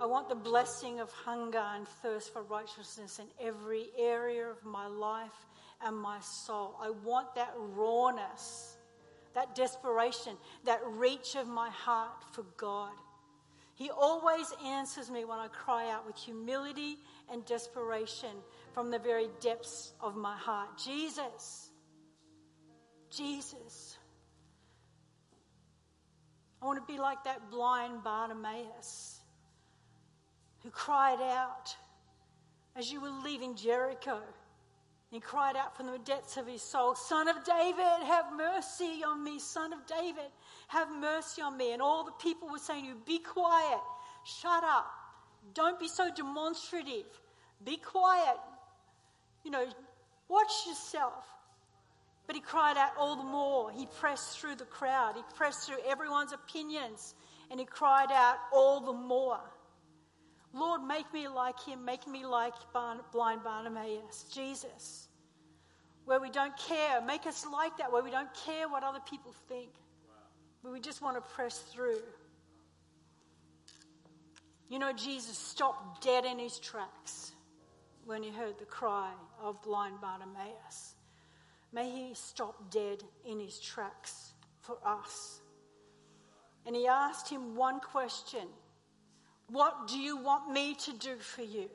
[0.00, 4.88] I want the blessing of hunger and thirst for righteousness in every area of my
[4.88, 5.46] life
[5.84, 6.76] and my soul.
[6.80, 8.76] I want that rawness,
[9.34, 12.92] that desperation, that reach of my heart for God.
[13.82, 18.30] He always answers me when I cry out with humility and desperation
[18.72, 20.68] from the very depths of my heart.
[20.78, 21.72] Jesus,
[23.10, 23.98] Jesus.
[26.62, 29.18] I want to be like that blind Bartimaeus
[30.62, 31.74] who cried out
[32.76, 34.20] as you were leaving Jericho.
[35.10, 39.24] He cried out from the depths of his soul, Son of David, have mercy on
[39.24, 39.40] me.
[39.40, 40.30] Son of David,
[40.72, 41.72] have mercy on me.
[41.72, 43.80] And all the people were saying to you, Be quiet,
[44.24, 44.90] shut up,
[45.54, 47.06] don't be so demonstrative,
[47.64, 48.38] be quiet,
[49.44, 49.66] you know,
[50.28, 51.26] watch yourself.
[52.26, 53.70] But he cried out all the more.
[53.72, 57.14] He pressed through the crowd, he pressed through everyone's opinions,
[57.50, 59.40] and he cried out all the more.
[60.54, 65.08] Lord, make me like him, make me like blind Bartimaeus, Jesus.
[66.04, 69.34] Where we don't care, make us like that, where we don't care what other people
[69.48, 69.70] think,
[70.62, 72.00] where we just want to press through.
[74.68, 77.32] You know, Jesus stopped dead in his tracks
[78.06, 79.10] when he heard the cry
[79.42, 80.94] of blind Bartimaeus.
[81.72, 85.40] May he stop dead in his tracks for us.
[86.64, 88.46] And he asked him one question
[89.48, 91.68] What do you want me to do for you?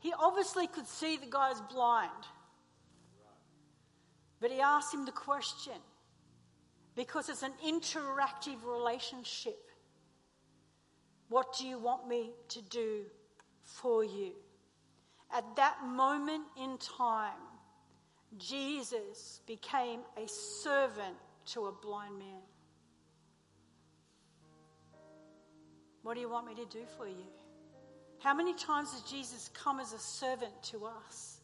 [0.00, 2.10] He obviously could see the guy's blind.
[4.40, 5.74] But he asked him the question
[6.98, 9.70] because it's an interactive relationship.
[11.28, 13.02] What do you want me to do
[13.62, 14.32] for you?
[15.32, 17.38] At that moment in time,
[18.36, 21.14] Jesus became a servant
[21.52, 22.42] to a blind man.
[26.02, 27.28] What do you want me to do for you?
[28.18, 31.38] How many times has Jesus come as a servant to us?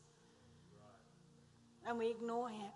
[1.86, 2.72] And we ignore him.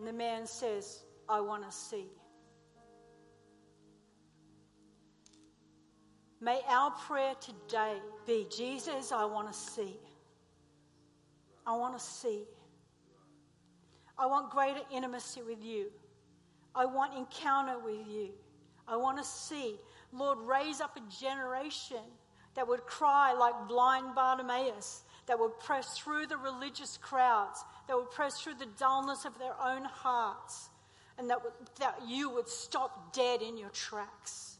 [0.00, 2.06] And the man says, I want to see.
[6.40, 9.98] May our prayer today be Jesus, I want to see.
[11.66, 12.44] I want to see.
[14.16, 15.88] I want greater intimacy with you.
[16.74, 18.30] I want encounter with you.
[18.88, 19.76] I want to see.
[20.14, 22.04] Lord, raise up a generation
[22.54, 28.10] that would cry like blind Bartimaeus, that would press through the religious crowds, that would
[28.10, 30.70] press through the dullness of their own hearts,
[31.16, 31.38] and that,
[31.78, 34.58] that you would stop dead in your tracks.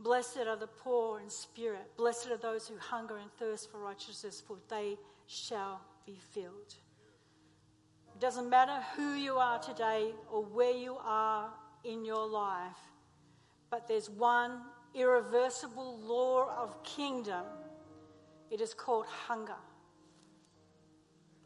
[0.00, 1.94] Blessed are the poor in spirit.
[1.98, 6.74] Blessed are those who hunger and thirst for righteousness, for they shall be filled.
[8.14, 11.50] It doesn't matter who you are today or where you are
[11.84, 12.80] in your life,
[13.68, 14.62] but there's one
[14.94, 17.44] irreversible law of kingdom.
[18.52, 19.56] It is called hunger.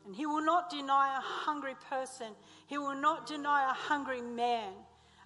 [0.04, 2.32] And he will not deny a hungry person.
[2.66, 4.72] He will not deny a hungry man,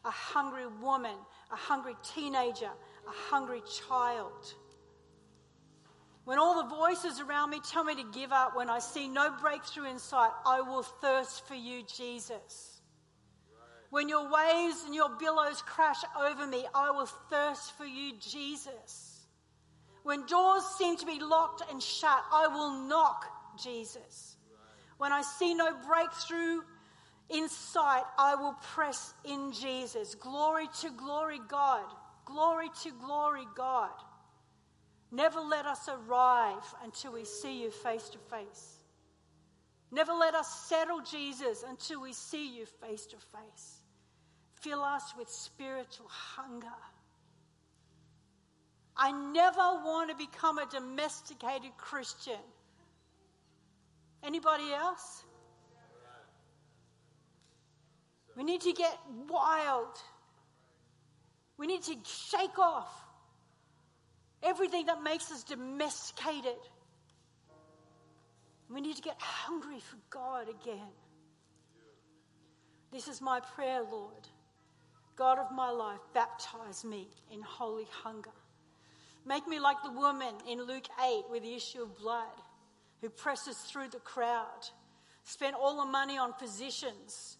[0.04, 1.16] a hungry woman,
[1.50, 2.66] a hungry teenager,
[3.08, 4.54] a hungry child.
[6.24, 9.34] When all the voices around me tell me to give up, when I see no
[9.40, 12.82] breakthrough in sight, I will thirst for you, Jesus.
[13.88, 19.09] When your waves and your billows crash over me, I will thirst for you, Jesus.
[20.02, 23.26] When doors seem to be locked and shut, I will knock,
[23.62, 24.36] Jesus.
[24.98, 26.60] When I see no breakthrough
[27.28, 30.14] in sight, I will press in Jesus.
[30.14, 31.84] Glory to glory, God.
[32.24, 33.90] Glory to glory, God.
[35.12, 38.76] Never let us arrive until we see you face to face.
[39.90, 43.80] Never let us settle, Jesus, until we see you face to face.
[44.54, 46.68] Fill us with spiritual hunger.
[48.96, 52.40] I never want to become a domesticated Christian.
[54.22, 55.24] Anybody else?
[58.36, 58.96] We need to get
[59.28, 59.96] wild.
[61.56, 62.88] We need to shake off
[64.42, 66.56] everything that makes us domesticated.
[68.72, 70.88] We need to get hungry for God again.
[72.92, 74.28] This is my prayer, Lord.
[75.16, 78.30] God of my life, baptize me in holy hunger.
[79.24, 82.26] Make me like the woman in Luke 8 with the issue of blood
[83.00, 84.68] who presses through the crowd,
[85.24, 87.36] spent all the money on physicians,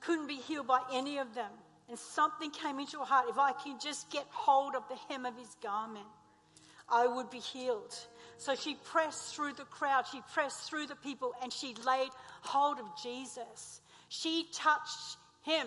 [0.00, 1.50] couldn't be healed by any of them
[1.88, 5.24] and something came into her heart if I can just get hold of the hem
[5.24, 6.06] of his garment,
[6.88, 7.94] I would be healed.
[8.38, 12.10] So she pressed through the crowd, she pressed through the people, and she laid
[12.42, 13.80] hold of Jesus.
[14.08, 15.66] She touched him,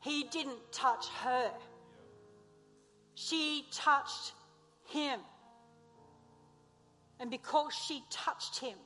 [0.00, 1.50] he didn't touch her.
[3.14, 4.32] She touched
[4.88, 5.20] him.
[7.20, 8.76] And because she touched him,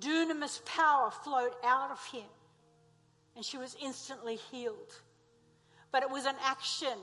[0.00, 2.26] dunamis power flowed out of him,
[3.36, 4.94] and she was instantly healed.
[5.92, 6.96] But it was an action.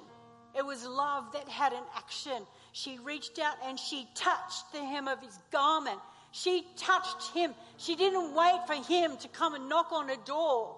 [0.55, 2.47] It was love that had an action.
[2.71, 5.99] She reached out and she touched the hem of his garment.
[6.31, 7.53] She touched him.
[7.77, 10.77] She didn't wait for him to come and knock on a door.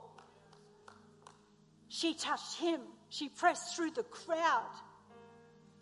[1.88, 2.82] She touched him.
[3.10, 4.72] She pressed through the crowd.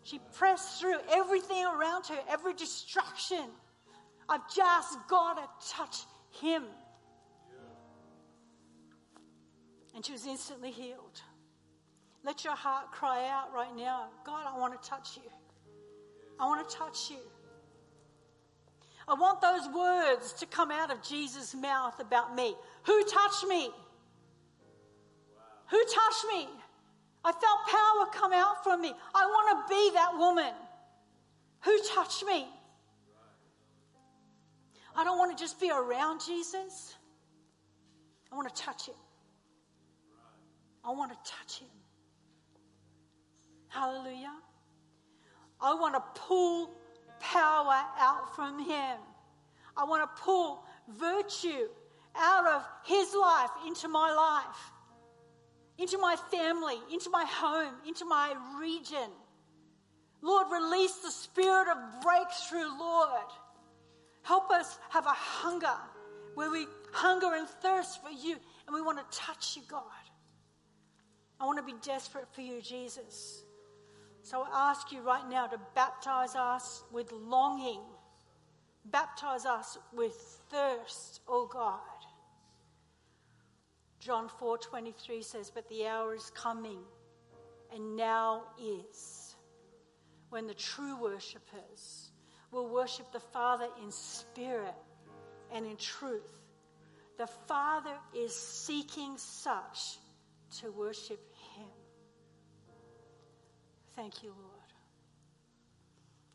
[0.02, 3.44] She pressed through everything around her, every distraction.
[4.28, 5.98] I've just got to touch
[6.40, 6.64] him.
[9.94, 11.20] And she was instantly healed.
[12.24, 15.30] Let your heart cry out right now God, I want to touch you.
[16.40, 17.18] I want to touch you.
[19.08, 22.54] I want those words to come out of Jesus' mouth about me.
[22.84, 23.70] Who touched me?
[25.70, 26.48] Who touched me?
[27.24, 28.92] I felt power come out from me.
[29.14, 30.52] I want to be that woman.
[31.62, 32.46] Who touched me?
[34.96, 36.96] I don't want to just be around Jesus.
[38.32, 38.94] I want to touch him.
[40.84, 41.68] I want to touch him.
[43.68, 44.34] Hallelujah.
[45.60, 46.74] I want to pull
[47.20, 48.96] power out from him.
[49.76, 51.68] I want to pull virtue
[52.16, 54.72] out of his life into my life,
[55.78, 59.10] into my family, into my home, into my region.
[60.20, 63.30] Lord, release the spirit of breakthrough, Lord.
[64.22, 65.76] Help us have a hunger
[66.34, 69.82] where we hunger and thirst for you and we want to touch you, God.
[71.40, 73.44] I want to be desperate for you, Jesus.
[74.22, 77.80] So I ask you right now to baptize us with longing,
[78.86, 80.14] baptize us with
[80.50, 81.78] thirst, oh God.
[83.98, 86.86] John 4:23 says, "But the hour is coming,
[87.70, 89.34] and now is,
[90.30, 92.10] when the true worshippers
[92.50, 94.74] will worship the Father in spirit
[95.50, 96.40] and in truth.
[97.16, 99.98] The Father is seeking such
[100.60, 101.72] to worship him."
[103.94, 104.58] Thank you, Lord.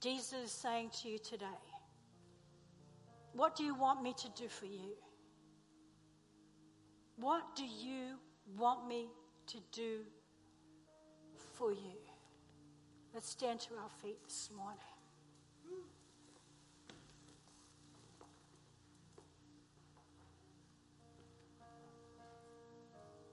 [0.01, 1.47] Jesus is saying to you today,
[3.32, 4.97] What do you want me to do for you?
[7.18, 8.18] What do you
[8.57, 9.07] want me
[9.47, 9.99] to do
[11.53, 11.99] for you?
[13.14, 14.80] Let's stand to our feet this morning.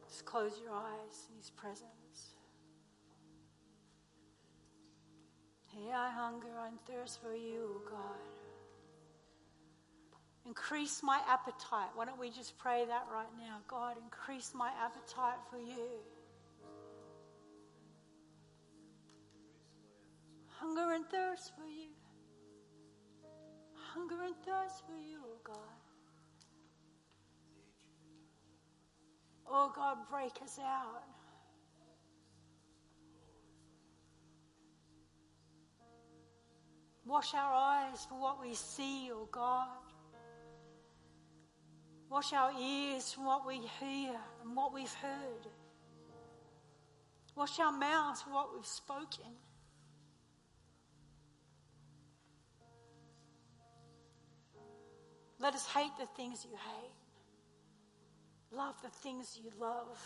[0.06, 2.34] Just close your eyes in His presence.
[5.66, 8.39] Hey, I hunger and thirst for you, God.
[10.50, 11.90] Increase my appetite.
[11.94, 13.58] Why don't we just pray that right now?
[13.68, 15.86] God, increase my appetite for you.
[20.48, 21.90] Hunger and thirst for you.
[23.94, 25.56] Hunger and thirst for you, oh God.
[29.48, 31.04] Oh God, break us out.
[37.06, 39.68] Wash our eyes for what we see, oh God.
[42.10, 45.46] Wash our ears from what we hear and what we've heard.
[47.36, 49.30] Wash our mouths from what we've spoken.
[55.38, 56.90] Let us hate the things you hate.
[58.50, 59.98] Love the things you love.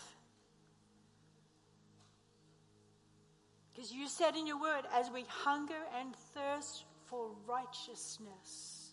[3.73, 8.91] Because you said in your word, as we hunger and thirst for righteousness,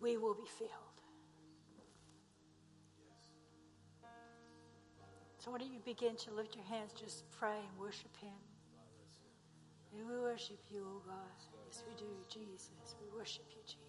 [0.00, 0.89] we will be filled.
[5.40, 8.36] So why don't you begin to lift your hands, just pray and worship Him.
[9.96, 11.16] And we worship you, oh God.
[11.66, 12.94] Yes, we do, Jesus.
[13.00, 13.80] We worship you, Jesus.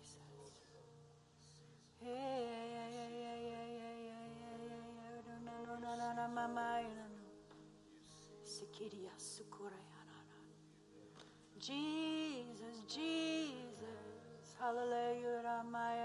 [11.60, 14.56] Jesus, Jesus.
[14.58, 16.01] Hallelujah, my.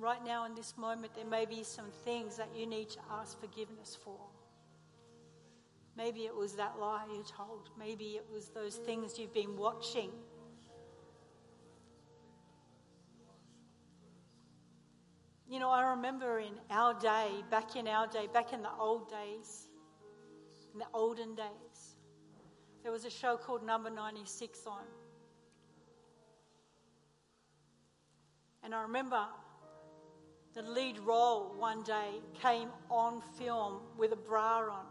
[0.00, 3.38] Right now, in this moment, there may be some things that you need to ask
[3.38, 4.18] forgiveness for.
[5.94, 7.68] Maybe it was that lie you told.
[7.78, 10.10] Maybe it was those things you've been watching.
[15.46, 19.10] You know, I remember in our day, back in our day, back in the old
[19.10, 19.68] days,
[20.72, 21.96] in the olden days,
[22.82, 24.84] there was a show called Number 96 on.
[28.64, 29.26] And I remember
[30.54, 34.86] the lead role one day came on film with a bra on.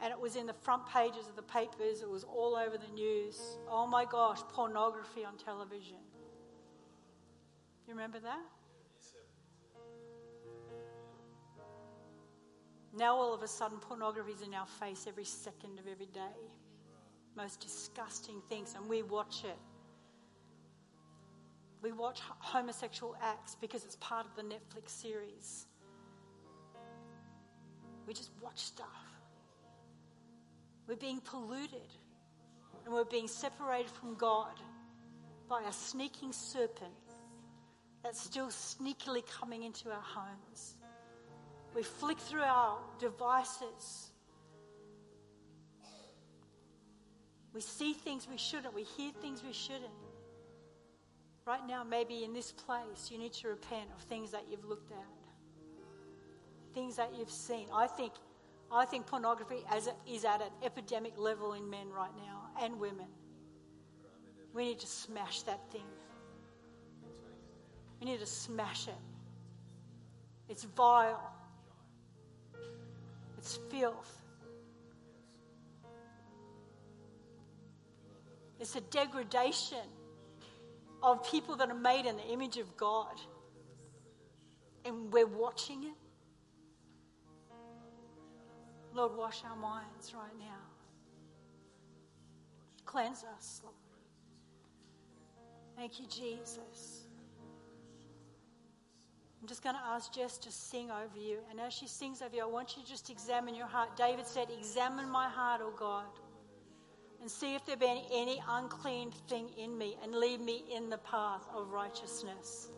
[0.00, 2.92] And it was in the front pages of the papers, it was all over the
[2.94, 3.40] news.
[3.70, 5.96] Oh my gosh, pornography on television.
[7.86, 8.40] You remember that?
[12.96, 16.20] Now, all of a sudden, pornography is in our face every second of every day.
[17.36, 19.58] Most disgusting things, and we watch it.
[21.84, 25.66] We watch homosexual acts because it's part of the Netflix series.
[28.06, 28.88] We just watch stuff.
[30.88, 31.92] We're being polluted
[32.86, 34.54] and we're being separated from God
[35.46, 36.94] by a sneaking serpent
[38.02, 40.76] that's still sneakily coming into our homes.
[41.74, 44.08] We flick through our devices.
[47.52, 48.72] We see things we shouldn't.
[48.72, 49.92] We hear things we shouldn't.
[51.46, 54.90] Right now, maybe in this place, you need to repent of things that you've looked
[54.92, 55.04] at,
[56.72, 57.66] things that you've seen.
[57.72, 58.14] I think,
[58.72, 63.08] I think pornography as is at an epidemic level in men right now and women.
[64.54, 65.84] We need to smash that thing.
[68.00, 68.94] We need to smash it.
[70.48, 71.30] It's vile.
[73.36, 74.22] It's filth.
[78.58, 79.86] It's a degradation
[81.12, 83.20] of people that are made in the image of God.
[84.84, 85.94] And we're watching it.
[88.94, 90.62] Lord, wash our minds right now.
[92.84, 93.74] Cleanse us, Lord.
[95.76, 97.02] Thank you, Jesus.
[99.42, 101.38] I'm just going to ask Jess to sing over you.
[101.50, 103.96] And as she sings over you, I want you to just examine your heart.
[103.96, 106.06] David said, Examine my heart, O God,
[107.24, 110.98] and see if there be any unclean thing in me, and lead me in the
[110.98, 112.68] path of righteousness.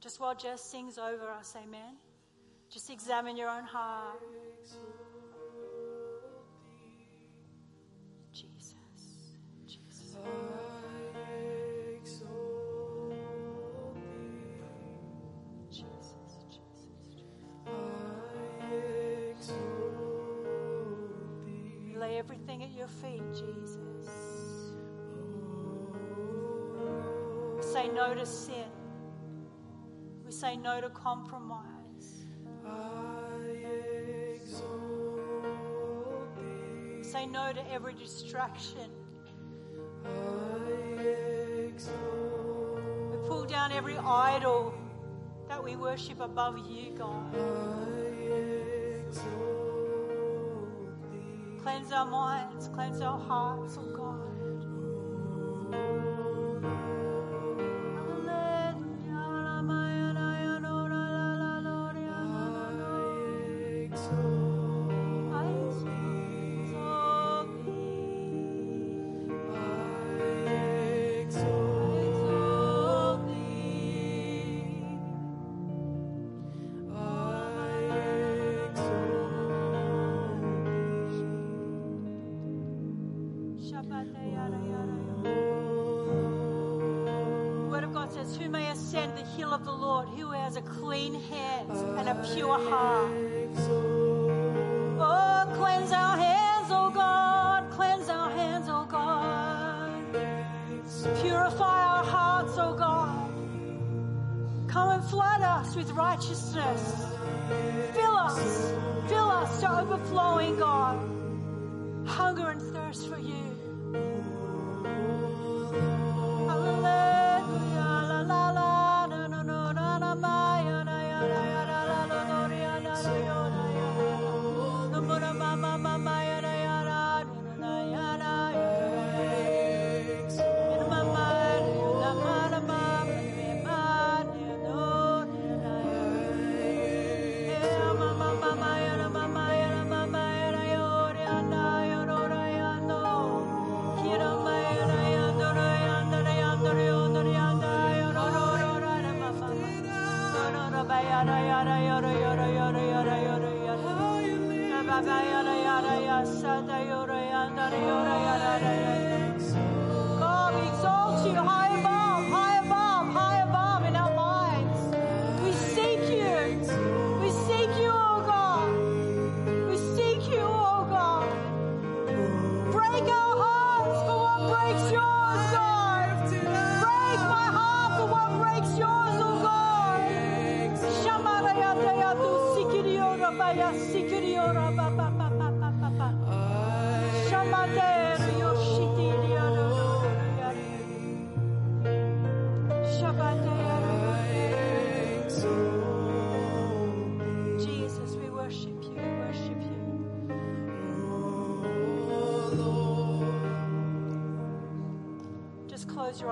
[0.00, 1.94] Just while Jess sings over us, amen.
[2.68, 4.18] Just examine your own heart.
[10.20, 10.64] everything oh.
[10.64, 10.69] at
[22.80, 23.76] your feet, Jesus.
[27.58, 28.70] We say no to sin.
[30.24, 32.24] We say no to compromise.
[36.96, 38.90] We say no to every distraction.
[43.12, 44.72] We pull down every idol
[45.48, 47.36] that we worship above you, God.
[51.80, 54.29] Cleanse our minds, cleanse our hearts, oh God.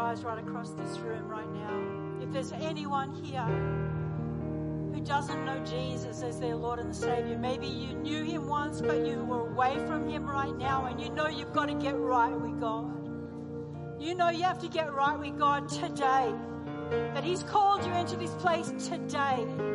[0.08, 2.22] Eyes right across this room right now.
[2.22, 3.44] If there's anyone here
[4.94, 9.04] who doesn't know Jesus as their Lord and Savior, maybe you knew Him once, but
[9.06, 12.32] you were away from Him right now, and you know you've got to get right
[12.32, 12.90] with God.
[14.00, 16.32] You know you have to get right with God today.
[17.12, 19.67] That He's called you into this place today to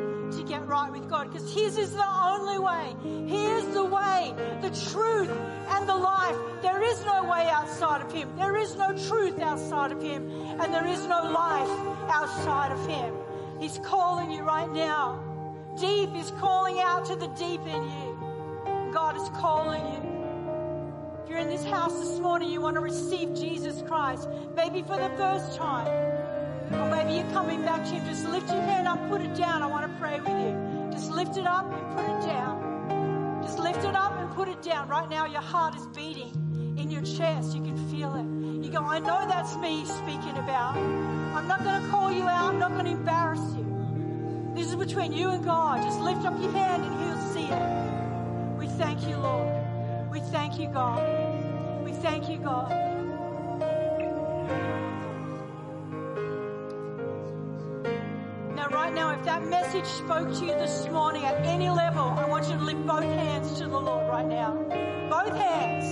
[0.53, 2.95] get right with God because His is the only way.
[3.27, 5.31] He is the way, the truth,
[5.69, 6.35] and the life.
[6.61, 8.29] There is no way outside of Him.
[8.37, 10.29] There is no truth outside of Him.
[10.59, 11.69] And there is no life
[12.07, 13.15] outside of Him.
[13.59, 15.23] He's calling you right now.
[15.79, 18.91] Deep is calling out to the deep in you.
[18.93, 20.01] God is calling you.
[21.23, 24.97] If you're in this house this morning, you want to receive Jesus Christ, maybe for
[24.97, 25.87] the first time,
[26.73, 29.63] or maybe you're coming back to Him, just lift your hand up, put it down.
[29.63, 30.89] I want pray with you.
[30.91, 33.41] Just lift it up and put it down.
[33.41, 34.89] Just lift it up and put it down.
[34.89, 37.55] Right now, your heart is beating in your chest.
[37.55, 38.65] You can feel it.
[38.65, 40.75] You go, I know that's me speaking about.
[40.75, 42.53] I'm not going to call you out.
[42.53, 44.51] I'm not going to embarrass you.
[44.53, 45.81] This is between you and God.
[45.83, 48.59] Just lift up your hand and He'll see it.
[48.59, 50.11] We thank you, Lord.
[50.11, 51.01] We thank you, God.
[51.85, 52.83] We thank you, God.
[58.93, 62.47] Right now, if that message spoke to you this morning at any level, I want
[62.47, 64.53] you to lift both hands to the Lord right now.
[65.09, 65.85] Both hands.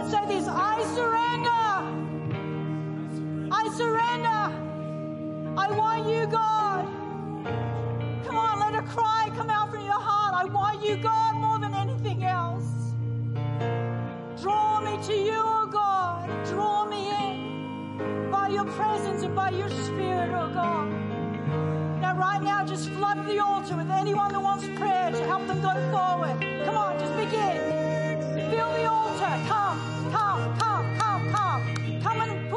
[0.00, 1.50] And say this I surrender.
[3.52, 4.52] I surrender.
[5.56, 6.86] I want you, God.
[8.26, 10.34] Come on, let a cry come out from your heart.
[10.34, 12.66] I want you, God, more than anything else.
[14.40, 16.46] Draw me to you, oh God.
[16.46, 21.07] Draw me in by your presence and by your spirit, oh God.
[22.18, 25.72] Right now, just flood the altar with anyone that wants prayer to help them go
[25.92, 26.40] forward.
[26.64, 28.50] Come on, just begin.
[28.50, 29.34] Fill the altar.
[29.46, 29.78] Come,
[30.10, 32.00] come, come, come, come.
[32.02, 32.47] Come and